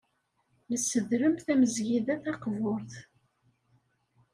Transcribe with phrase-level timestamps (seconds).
[0.69, 2.93] Nessedrem tamezgida taqburt.